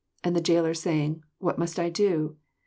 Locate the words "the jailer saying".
0.35-1.21